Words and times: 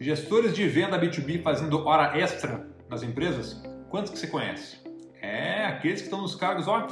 Gestores 0.00 0.54
de 0.54 0.66
venda 0.66 0.98
B2B 0.98 1.42
fazendo 1.42 1.86
hora 1.86 2.18
extra 2.18 2.66
nas 2.88 3.02
empresas, 3.02 3.62
quantos 3.90 4.10
que 4.10 4.18
você 4.18 4.26
conhece? 4.26 4.78
É, 5.20 5.66
aqueles 5.66 6.00
que 6.00 6.06
estão 6.06 6.22
nos 6.22 6.34
cargos, 6.34 6.66
ó, 6.66 6.86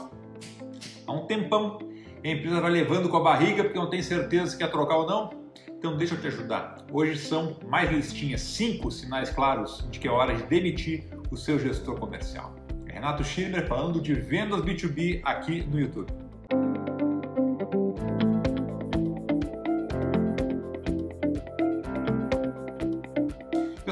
há 1.06 1.12
um 1.12 1.24
tempão. 1.24 1.78
a 2.22 2.28
empresa 2.28 2.60
vai 2.60 2.70
levando 2.70 3.08
com 3.08 3.16
a 3.16 3.22
barriga 3.22 3.64
porque 3.64 3.78
não 3.78 3.88
tem 3.88 4.02
certeza 4.02 4.48
se 4.48 4.58
quer 4.58 4.70
trocar 4.70 4.98
ou 4.98 5.06
não. 5.06 5.30
Então 5.70 5.96
deixa 5.96 6.16
eu 6.16 6.20
te 6.20 6.26
ajudar. 6.26 6.84
Hoje 6.92 7.16
são 7.16 7.56
mais 7.66 7.90
listinhas, 7.90 8.42
cinco 8.42 8.90
sinais 8.90 9.30
claros 9.30 9.88
de 9.90 9.98
que 9.98 10.06
é 10.06 10.10
hora 10.10 10.34
de 10.34 10.42
demitir 10.42 11.04
o 11.30 11.36
seu 11.36 11.58
gestor 11.58 11.98
comercial. 11.98 12.54
É 12.88 12.92
Renato 12.92 13.24
Schirmer 13.24 13.66
falando 13.66 14.02
de 14.02 14.12
vendas 14.12 14.60
B2B 14.60 15.22
aqui 15.24 15.62
no 15.62 15.80
YouTube. 15.80 16.12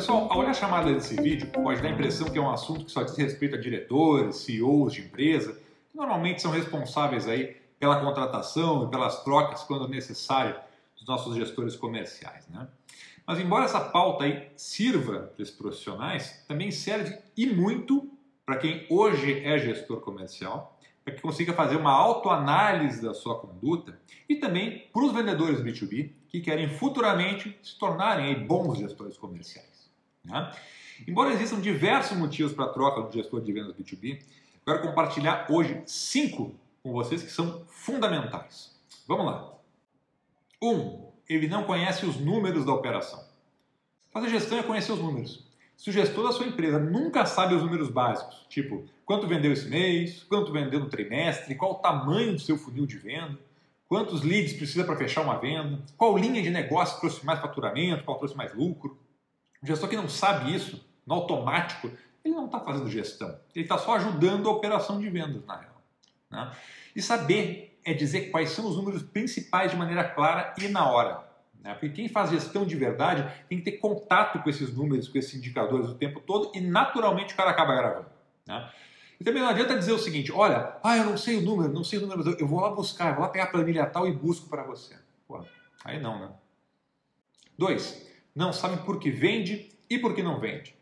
Pessoal, 0.06 0.28
ao 0.30 0.38
olhar 0.38 0.50
a 0.50 0.54
chamada 0.54 0.94
desse 0.94 1.20
vídeo, 1.20 1.48
pode 1.48 1.82
dar 1.82 1.88
a 1.88 1.90
impressão 1.90 2.30
que 2.30 2.38
é 2.38 2.40
um 2.40 2.48
assunto 2.48 2.84
que 2.84 2.92
só 2.92 3.02
diz 3.02 3.16
respeito 3.16 3.56
a 3.56 3.58
diretores, 3.58 4.36
CEOs 4.36 4.92
de 4.92 5.00
empresa, 5.00 5.52
que 5.90 5.96
normalmente 5.96 6.40
são 6.40 6.52
responsáveis 6.52 7.26
aí 7.26 7.56
pela 7.80 7.98
contratação 7.98 8.84
e 8.84 8.88
pelas 8.88 9.24
trocas 9.24 9.64
quando 9.64 9.88
necessário 9.88 10.54
dos 10.96 11.08
nossos 11.08 11.34
gestores 11.34 11.74
comerciais, 11.74 12.46
né? 12.46 12.68
Mas 13.26 13.40
embora 13.40 13.64
essa 13.64 13.80
pauta 13.80 14.22
aí 14.22 14.48
sirva 14.56 15.32
para 15.34 15.42
esses 15.42 15.52
profissionais, 15.52 16.44
também 16.46 16.70
serve 16.70 17.18
e 17.36 17.44
muito 17.44 18.08
para 18.44 18.58
quem 18.58 18.86
hoje 18.88 19.44
é 19.44 19.58
gestor 19.58 20.02
comercial, 20.02 20.78
para 21.04 21.14
que 21.14 21.20
consiga 21.20 21.52
fazer 21.52 21.74
uma 21.74 21.90
autoanálise 21.90 23.02
da 23.02 23.12
sua 23.12 23.40
conduta 23.40 23.98
e 24.28 24.36
também 24.36 24.88
para 24.92 25.04
os 25.04 25.10
vendedores 25.10 25.60
B2B 25.60 26.12
que 26.28 26.38
querem 26.38 26.68
futuramente 26.68 27.58
se 27.60 27.76
tornarem 27.76 28.46
bons 28.46 28.78
gestores 28.78 29.18
comerciais. 29.18 29.75
Né? 30.26 30.52
Embora 31.06 31.32
existam 31.32 31.60
diversos 31.60 32.16
motivos 32.16 32.52
para 32.52 32.66
a 32.66 32.68
troca 32.68 33.02
do 33.02 33.12
gestor 33.12 33.40
de 33.40 33.52
vendas 33.52 33.74
B2B, 33.74 34.20
eu 34.66 34.74
quero 34.74 34.82
compartilhar 34.82 35.46
hoje 35.50 35.82
cinco 35.86 36.54
com 36.82 36.92
vocês 36.92 37.22
que 37.22 37.30
são 37.30 37.64
fundamentais. 37.68 38.74
Vamos 39.06 39.26
lá. 39.26 39.52
Um, 40.62 41.06
ele 41.28 41.48
não 41.48 41.64
conhece 41.64 42.04
os 42.06 42.16
números 42.16 42.64
da 42.64 42.72
operação. 42.72 43.22
Fazer 44.10 44.30
gestão 44.30 44.58
é 44.58 44.62
conhecer 44.62 44.92
os 44.92 44.98
números. 44.98 45.46
Se 45.76 45.90
o 45.90 45.92
gestor 45.92 46.24
da 46.24 46.32
sua 46.32 46.46
empresa 46.46 46.78
nunca 46.78 47.26
sabe 47.26 47.54
os 47.54 47.62
números 47.62 47.90
básicos, 47.90 48.46
tipo 48.48 48.84
quanto 49.04 49.26
vendeu 49.26 49.52
esse 49.52 49.68
mês, 49.68 50.24
quanto 50.24 50.50
vendeu 50.50 50.80
no 50.80 50.88
trimestre, 50.88 51.54
qual 51.54 51.72
o 51.72 51.74
tamanho 51.76 52.32
do 52.32 52.40
seu 52.40 52.56
funil 52.56 52.86
de 52.86 52.96
venda, 52.96 53.38
quantos 53.88 54.22
leads 54.22 54.54
precisa 54.54 54.84
para 54.84 54.96
fechar 54.96 55.20
uma 55.20 55.38
venda, 55.38 55.78
qual 55.96 56.16
linha 56.16 56.42
de 56.42 56.50
negócio 56.50 56.98
trouxe 56.98 57.24
mais 57.26 57.40
faturamento, 57.40 58.04
qual 58.04 58.16
trouxe 58.16 58.34
mais 58.34 58.54
lucro, 58.54 58.96
o 59.62 59.66
gestor 59.66 59.88
que 59.88 59.96
não 59.96 60.08
sabe 60.08 60.54
isso, 60.54 60.84
no 61.06 61.14
automático, 61.14 61.90
ele 62.24 62.34
não 62.34 62.46
está 62.46 62.60
fazendo 62.60 62.90
gestão. 62.90 63.38
Ele 63.54 63.64
está 63.64 63.78
só 63.78 63.94
ajudando 63.96 64.48
a 64.48 64.52
operação 64.52 65.00
de 65.00 65.08
vendas, 65.08 65.44
na 65.46 65.56
real. 65.56 65.82
Né? 66.30 66.52
E 66.94 67.02
saber 67.02 67.78
é 67.84 67.94
dizer 67.94 68.30
quais 68.30 68.50
são 68.50 68.66
os 68.66 68.76
números 68.76 69.02
principais 69.02 69.70
de 69.70 69.76
maneira 69.76 70.02
clara 70.02 70.52
e 70.58 70.66
na 70.66 70.90
hora. 70.90 71.24
Né? 71.60 71.72
Porque 71.74 71.90
quem 71.90 72.08
faz 72.08 72.30
gestão 72.30 72.66
de 72.66 72.74
verdade 72.74 73.32
tem 73.48 73.58
que 73.58 73.70
ter 73.70 73.78
contato 73.78 74.42
com 74.42 74.50
esses 74.50 74.74
números, 74.74 75.08
com 75.08 75.18
esses 75.18 75.34
indicadores 75.34 75.88
o 75.88 75.94
tempo 75.94 76.20
todo 76.20 76.50
e 76.54 76.60
naturalmente 76.60 77.34
o 77.34 77.36
cara 77.36 77.50
acaba 77.50 77.74
gravando. 77.76 78.06
Né? 78.46 78.70
E 79.20 79.24
também 79.24 79.42
não 79.42 79.48
adianta 79.48 79.78
dizer 79.78 79.92
o 79.92 79.98
seguinte: 79.98 80.32
olha, 80.32 80.76
ah, 80.82 80.96
eu 80.96 81.04
não 81.04 81.16
sei 81.16 81.36
o 81.36 81.42
número, 81.42 81.72
não 81.72 81.84
sei 81.84 81.98
o 81.98 82.02
número, 82.02 82.36
eu 82.38 82.46
vou 82.46 82.60
lá 82.60 82.70
buscar, 82.70 83.08
eu 83.08 83.14
vou 83.14 83.22
lá 83.22 83.28
pegar 83.28 83.44
a 83.44 83.50
planilha 83.50 83.86
tal 83.86 84.06
e 84.06 84.12
busco 84.12 84.48
para 84.48 84.62
você. 84.62 84.96
Pô, 85.26 85.44
aí 85.84 86.00
não, 86.00 86.18
né? 86.18 86.30
Dois, 87.58 88.05
não 88.36 88.52
sabe 88.52 88.84
por 88.84 89.00
que 89.00 89.10
vende 89.10 89.70
e 89.88 89.98
por 89.98 90.14
que 90.14 90.22
não 90.22 90.38
vende. 90.38 90.76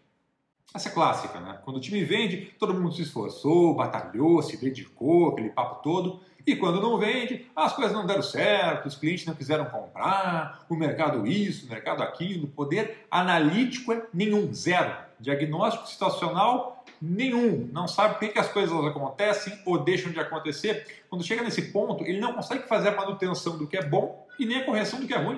Essa 0.75 0.89
é 0.89 0.93
clássica, 0.93 1.39
né? 1.39 1.61
Quando 1.65 1.77
o 1.77 1.81
time 1.81 2.03
vende, 2.03 2.53
todo 2.59 2.75
mundo 2.75 2.93
se 2.93 3.03
esforçou, 3.03 3.77
batalhou, 3.77 4.43
se 4.43 4.57
dedicou, 4.57 5.29
aquele 5.29 5.51
papo 5.51 5.81
todo. 5.81 6.21
E 6.45 6.57
quando 6.57 6.83
não 6.83 6.99
vende, 6.99 7.47
as 7.55 7.73
coisas 7.73 7.95
não 7.95 8.05
deram 8.05 8.23
certo, 8.23 8.87
os 8.87 8.97
clientes 8.97 9.25
não 9.25 9.37
quiseram 9.37 9.67
comprar, 9.67 10.67
o 10.69 10.75
mercado 10.75 11.27
isso, 11.27 11.67
o 11.67 11.71
mercado 11.71 12.03
aquilo, 12.03 12.49
poder 12.49 13.07
analítico 13.09 13.93
é 13.93 14.05
nenhum, 14.13 14.53
zero. 14.53 14.93
Diagnóstico 15.21 15.87
situacional, 15.87 16.85
nenhum. 17.01 17.71
Não 17.73 17.87
sabe 17.87 18.19
por 18.19 18.29
que 18.29 18.39
as 18.39 18.49
coisas 18.49 18.77
acontecem 18.85 19.57
ou 19.65 19.79
deixam 19.79 20.11
de 20.11 20.19
acontecer. 20.19 21.05
Quando 21.09 21.25
chega 21.25 21.43
nesse 21.43 21.71
ponto, 21.71 22.05
ele 22.05 22.19
não 22.19 22.35
consegue 22.35 22.67
fazer 22.67 22.89
a 22.89 22.97
manutenção 22.97 23.57
do 23.57 23.67
que 23.67 23.77
é 23.77 23.83
bom 23.87 24.27
e 24.41 24.45
nem 24.45 24.59
a 24.59 24.65
correção 24.65 24.99
do 24.99 25.07
que 25.07 25.15
é 25.15 25.19
ruim. 25.19 25.37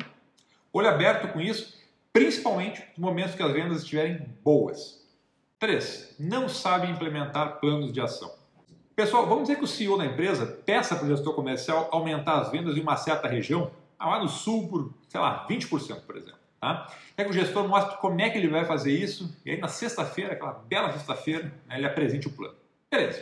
Olho 0.72 0.88
aberto 0.88 1.30
com 1.32 1.40
isso, 1.40 1.76
principalmente 2.16 2.82
nos 2.96 2.98
momentos 2.98 3.34
que 3.34 3.42
as 3.42 3.52
vendas 3.52 3.82
estiverem 3.82 4.26
boas. 4.42 5.06
3. 5.58 6.16
Não 6.18 6.48
sabe 6.48 6.90
implementar 6.90 7.60
planos 7.60 7.92
de 7.92 8.00
ação. 8.00 8.32
Pessoal, 8.94 9.26
vamos 9.26 9.42
dizer 9.42 9.58
que 9.58 9.64
o 9.64 9.66
CEO 9.66 9.98
da 9.98 10.06
empresa 10.06 10.46
peça 10.46 10.96
para 10.96 11.04
o 11.04 11.08
gestor 11.08 11.34
comercial 11.34 11.90
aumentar 11.92 12.40
as 12.40 12.50
vendas 12.50 12.74
em 12.74 12.80
uma 12.80 12.96
certa 12.96 13.28
região, 13.28 13.70
lá 14.00 14.18
no 14.18 14.30
sul 14.30 14.66
por, 14.66 14.94
sei 15.10 15.20
lá, 15.20 15.46
20%, 15.46 16.06
por 16.06 16.16
exemplo. 16.16 16.38
Tá? 16.58 16.90
É 17.18 17.22
que 17.22 17.28
o 17.28 17.34
gestor 17.34 17.68
mostra 17.68 17.98
como 17.98 18.18
é 18.18 18.30
que 18.30 18.38
ele 18.38 18.48
vai 18.48 18.64
fazer 18.64 18.92
isso, 18.92 19.36
e 19.44 19.50
aí 19.50 19.60
na 19.60 19.68
sexta-feira, 19.68 20.32
aquela 20.32 20.54
bela 20.54 20.90
sexta-feira, 20.92 21.52
né, 21.66 21.76
ele 21.76 21.84
apresente 21.84 22.28
o 22.28 22.30
plano. 22.30 22.54
Beleza. 22.90 23.20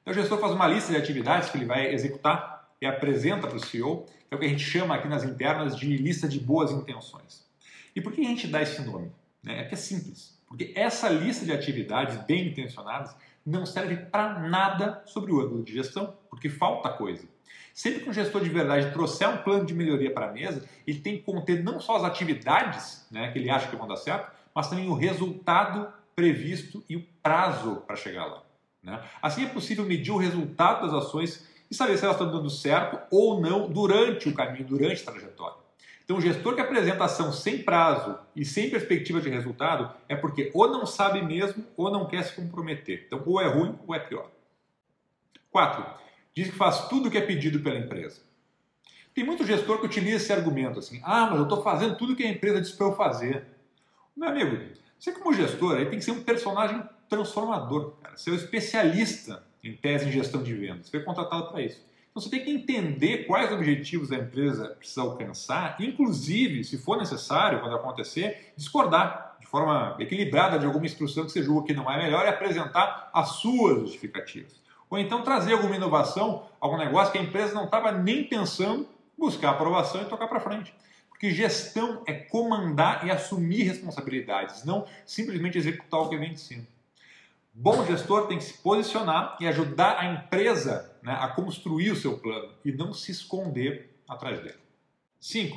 Então 0.00 0.12
o 0.12 0.14
gestor 0.14 0.38
faz 0.38 0.52
uma 0.52 0.68
lista 0.68 0.92
de 0.92 0.96
atividades 0.96 1.50
que 1.50 1.58
ele 1.58 1.66
vai 1.66 1.92
executar 1.92 2.68
e 2.80 2.86
apresenta 2.86 3.48
para 3.48 3.56
o 3.56 3.60
CEO, 3.60 4.06
que 4.28 4.32
é 4.32 4.36
o 4.36 4.38
que 4.38 4.46
a 4.46 4.48
gente 4.48 4.62
chama 4.62 4.94
aqui 4.94 5.08
nas 5.08 5.24
internas 5.24 5.76
de 5.76 5.96
lista 5.96 6.28
de 6.28 6.38
boas 6.38 6.70
intenções. 6.70 7.50
E 7.94 8.00
por 8.00 8.12
que 8.12 8.20
a 8.20 8.24
gente 8.24 8.46
dá 8.46 8.62
esse 8.62 8.82
nome? 8.82 9.10
É 9.46 9.64
que 9.64 9.74
é 9.74 9.76
simples. 9.76 10.38
Porque 10.46 10.72
essa 10.76 11.08
lista 11.08 11.44
de 11.44 11.52
atividades 11.52 12.16
bem 12.24 12.48
intencionadas 12.48 13.14
não 13.44 13.66
serve 13.66 13.96
para 13.96 14.38
nada 14.48 15.02
sobre 15.06 15.32
o 15.32 15.40
ângulo 15.40 15.62
de 15.62 15.72
gestão, 15.72 16.14
porque 16.30 16.48
falta 16.48 16.88
coisa. 16.90 17.26
Sempre 17.74 18.00
que 18.00 18.10
um 18.10 18.12
gestor 18.12 18.42
de 18.42 18.50
verdade 18.50 18.92
trouxer 18.92 19.28
um 19.28 19.38
plano 19.38 19.64
de 19.64 19.74
melhoria 19.74 20.12
para 20.12 20.28
a 20.28 20.32
mesa, 20.32 20.68
ele 20.86 21.00
tem 21.00 21.16
que 21.16 21.22
conter 21.22 21.64
não 21.64 21.80
só 21.80 21.96
as 21.96 22.04
atividades 22.04 23.06
né, 23.10 23.32
que 23.32 23.38
ele 23.38 23.50
acha 23.50 23.68
que 23.68 23.76
vão 23.76 23.88
dar 23.88 23.96
certo, 23.96 24.30
mas 24.54 24.68
também 24.68 24.88
o 24.88 24.94
resultado 24.94 25.90
previsto 26.14 26.84
e 26.88 26.96
o 26.96 27.06
prazo 27.22 27.82
para 27.86 27.96
chegar 27.96 28.26
lá. 28.26 28.42
Né? 28.82 29.02
Assim 29.20 29.44
é 29.44 29.48
possível 29.48 29.84
medir 29.84 30.12
o 30.12 30.18
resultado 30.18 30.86
das 30.86 31.06
ações 31.06 31.48
e 31.70 31.74
saber 31.74 31.96
se 31.96 32.04
elas 32.04 32.16
estão 32.16 32.30
dando 32.30 32.50
certo 32.50 32.98
ou 33.10 33.40
não 33.40 33.70
durante 33.70 34.28
o 34.28 34.34
caminho, 34.34 34.66
durante 34.66 35.02
a 35.02 35.10
trajetória. 35.10 35.61
Então, 36.12 36.18
o 36.18 36.20
gestor 36.20 36.54
que 36.54 36.60
apresenta 36.60 37.04
ação 37.04 37.32
sem 37.32 37.62
prazo 37.62 38.18
e 38.36 38.44
sem 38.44 38.68
perspectiva 38.68 39.18
de 39.18 39.30
resultado 39.30 39.90
é 40.06 40.14
porque 40.14 40.50
ou 40.52 40.70
não 40.70 40.84
sabe 40.84 41.22
mesmo 41.22 41.64
ou 41.74 41.90
não 41.90 42.06
quer 42.06 42.22
se 42.22 42.36
comprometer. 42.36 43.04
Então, 43.06 43.22
ou 43.24 43.40
é 43.40 43.48
ruim 43.48 43.78
ou 43.86 43.94
é 43.94 43.98
pior. 43.98 44.30
4. 45.50 45.86
Diz 46.34 46.50
que 46.50 46.54
faz 46.54 46.86
tudo 46.88 47.08
o 47.08 47.10
que 47.10 47.16
é 47.16 47.22
pedido 47.22 47.60
pela 47.60 47.78
empresa. 47.78 48.20
Tem 49.14 49.24
muito 49.24 49.46
gestor 49.46 49.78
que 49.80 49.86
utiliza 49.86 50.16
esse 50.16 50.30
argumento 50.30 50.80
assim: 50.80 51.00
ah, 51.02 51.28
mas 51.30 51.38
eu 51.38 51.44
estou 51.44 51.62
fazendo 51.62 51.96
tudo 51.96 52.12
o 52.12 52.16
que 52.16 52.24
a 52.24 52.30
empresa 52.30 52.60
disse 52.60 52.76
para 52.76 52.88
eu 52.88 52.94
fazer. 52.94 53.46
Meu 54.14 54.28
amigo, 54.28 54.58
você 54.98 55.12
como 55.12 55.32
gestor 55.32 55.78
aí 55.78 55.86
tem 55.86 55.98
que 55.98 56.04
ser 56.04 56.10
um 56.10 56.22
personagem 56.22 56.82
transformador, 57.08 57.92
cara. 58.02 58.18
Ser 58.18 58.32
um 58.32 58.36
especialista 58.36 59.42
em 59.64 59.74
tese 59.74 60.08
em 60.08 60.12
gestão 60.12 60.42
de 60.42 60.52
vendas. 60.52 60.88
Você 60.88 60.90
foi 60.90 61.00
contratado 61.00 61.48
para 61.48 61.62
isso. 61.62 61.82
Então 62.12 62.22
você 62.22 62.28
tem 62.28 62.44
que 62.44 62.50
entender 62.50 63.24
quais 63.26 63.50
objetivos 63.50 64.12
a 64.12 64.16
empresa 64.16 64.68
precisa 64.78 65.00
alcançar, 65.00 65.76
inclusive, 65.80 66.62
se 66.62 66.76
for 66.76 66.98
necessário, 66.98 67.60
quando 67.60 67.74
acontecer, 67.74 68.52
discordar 68.54 69.38
de 69.40 69.46
forma 69.46 69.96
equilibrada 69.98 70.58
de 70.58 70.66
alguma 70.66 70.84
instrução 70.84 71.24
que 71.24 71.32
você 71.32 71.42
julga 71.42 71.66
que 71.66 71.72
não 71.72 71.90
é 71.90 71.96
melhor 71.96 72.26
e 72.26 72.28
apresentar 72.28 73.08
as 73.14 73.36
suas 73.36 73.80
justificativas. 73.80 74.60
Ou 74.90 74.98
então 74.98 75.22
trazer 75.22 75.54
alguma 75.54 75.74
inovação, 75.74 76.44
algum 76.60 76.76
negócio 76.76 77.12
que 77.12 77.18
a 77.18 77.22
empresa 77.22 77.54
não 77.54 77.64
estava 77.64 77.90
nem 77.90 78.24
pensando, 78.24 78.86
buscar 79.16 79.52
aprovação 79.52 80.02
e 80.02 80.04
tocar 80.04 80.28
para 80.28 80.38
frente. 80.38 80.74
Porque 81.08 81.30
gestão 81.30 82.02
é 82.04 82.12
comandar 82.12 83.06
e 83.06 83.10
assumir 83.10 83.62
responsabilidades, 83.62 84.64
não 84.66 84.84
simplesmente 85.06 85.56
executar 85.56 86.00
o 86.00 86.10
que 86.10 86.18
vem 86.18 86.34
de 86.34 86.40
cima. 86.40 86.66
Bom 87.54 87.84
gestor 87.84 88.28
tem 88.28 88.38
que 88.38 88.44
se 88.44 88.54
posicionar 88.62 89.36
e 89.38 89.46
ajudar 89.46 89.98
a 89.98 90.06
empresa 90.06 90.90
né, 91.02 91.14
a 91.20 91.28
construir 91.28 91.90
o 91.90 91.96
seu 91.96 92.18
plano 92.18 92.48
e 92.64 92.72
não 92.72 92.94
se 92.94 93.12
esconder 93.12 93.94
atrás 94.08 94.40
dele. 94.40 94.58
5. 95.20 95.56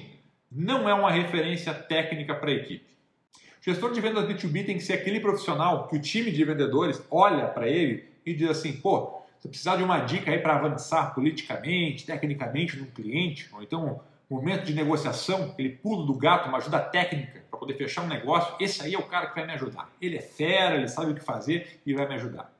Não 0.51 0.89
é 0.89 0.93
uma 0.93 1.09
referência 1.09 1.73
técnica 1.73 2.35
para 2.35 2.51
a 2.51 2.53
equipe. 2.53 2.85
O 3.33 3.63
gestor 3.63 3.93
de 3.93 4.01
vendas 4.01 4.25
B2B 4.25 4.65
tem 4.65 4.77
que 4.77 4.83
ser 4.83 4.93
aquele 4.93 5.21
profissional 5.21 5.87
que 5.87 5.95
o 5.95 6.01
time 6.01 6.31
de 6.31 6.43
vendedores 6.43 7.01
olha 7.09 7.47
para 7.47 7.69
ele 7.69 8.09
e 8.25 8.33
diz 8.33 8.49
assim: 8.49 8.73
pô, 8.73 9.21
você 9.39 9.47
precisar 9.47 9.77
de 9.77 9.83
uma 9.83 9.99
dica 9.99 10.31
aí 10.31 10.39
para 10.39 10.57
avançar 10.57 11.15
politicamente, 11.15 12.05
tecnicamente 12.05 12.77
no 12.77 12.87
cliente, 12.87 13.49
ou 13.53 13.63
então 13.63 14.01
momento 14.29 14.65
de 14.65 14.73
negociação, 14.73 15.55
ele 15.57 15.69
pula 15.69 16.05
do 16.05 16.13
gato, 16.13 16.49
uma 16.49 16.57
ajuda 16.57 16.79
técnica 16.79 17.44
para 17.55 17.59
poder 17.59 17.73
fechar 17.75 18.03
um 18.03 18.07
negócio, 18.07 18.55
esse 18.59 18.83
aí 18.83 18.93
é 18.93 18.99
o 18.99 19.03
cara 19.03 19.27
que 19.27 19.35
vai 19.35 19.45
me 19.45 19.53
ajudar. 19.53 19.89
Ele 20.01 20.17
é 20.17 20.21
fera, 20.21 20.75
ele 20.75 20.87
sabe 20.87 21.11
o 21.11 21.15
que 21.15 21.21
fazer 21.21 21.79
e 21.85 21.93
vai 21.93 22.07
me 22.07 22.15
ajudar. 22.15 22.53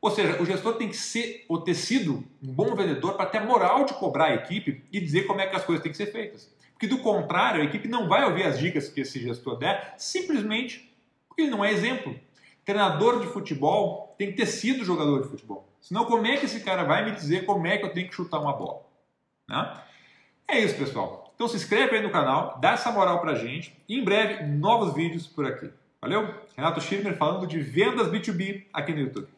Ou 0.00 0.10
seja, 0.10 0.40
o 0.40 0.46
gestor 0.46 0.74
tem 0.74 0.88
que 0.88 0.96
ser 0.96 1.44
ou 1.48 1.60
ter 1.60 1.74
sido 1.74 2.24
um 2.42 2.52
bom 2.52 2.74
vendedor 2.74 3.14
para 3.14 3.26
ter 3.26 3.38
a 3.38 3.44
moral 3.44 3.84
de 3.84 3.94
cobrar 3.94 4.26
a 4.26 4.34
equipe 4.34 4.84
e 4.92 5.00
dizer 5.00 5.26
como 5.26 5.40
é 5.40 5.46
que 5.46 5.56
as 5.56 5.64
coisas 5.64 5.82
têm 5.82 5.90
que 5.90 5.98
ser 5.98 6.12
feitas. 6.12 6.54
Porque 6.72 6.86
do 6.86 6.98
contrário, 6.98 7.60
a 7.60 7.64
equipe 7.64 7.88
não 7.88 8.06
vai 8.06 8.24
ouvir 8.24 8.44
as 8.44 8.58
dicas 8.58 8.88
que 8.88 9.00
esse 9.00 9.18
gestor 9.18 9.56
der, 9.56 9.94
simplesmente 9.96 10.94
porque 11.26 11.42
ele 11.42 11.50
não 11.50 11.64
é 11.64 11.72
exemplo. 11.72 12.18
Treinador 12.64 13.20
de 13.20 13.26
futebol 13.26 14.14
tem 14.16 14.30
que 14.30 14.36
ter 14.36 14.46
sido 14.46 14.84
jogador 14.84 15.22
de 15.22 15.28
futebol. 15.28 15.68
Senão, 15.80 16.04
como 16.04 16.26
é 16.26 16.36
que 16.36 16.44
esse 16.44 16.60
cara 16.60 16.84
vai 16.84 17.04
me 17.04 17.12
dizer 17.12 17.46
como 17.46 17.66
é 17.66 17.78
que 17.78 17.84
eu 17.84 17.92
tenho 17.92 18.08
que 18.08 18.14
chutar 18.14 18.38
uma 18.38 18.52
bola? 18.52 18.82
Né? 19.48 19.80
É 20.46 20.60
isso, 20.60 20.76
pessoal. 20.76 21.27
Então 21.38 21.46
se 21.46 21.54
inscreve 21.54 21.94
aí 21.94 22.02
no 22.02 22.10
canal, 22.10 22.58
dá 22.60 22.72
essa 22.72 22.90
moral 22.90 23.20
pra 23.20 23.36
gente 23.36 23.72
e 23.88 23.96
em 23.96 24.02
breve 24.02 24.42
novos 24.42 24.92
vídeos 24.92 25.24
por 25.24 25.46
aqui. 25.46 25.70
Valeu? 26.00 26.34
Renato 26.56 26.80
Schirmer 26.80 27.16
falando 27.16 27.46
de 27.46 27.60
vendas 27.60 28.08
B2B 28.08 28.64
aqui 28.72 28.92
no 28.92 28.98
YouTube. 28.98 29.28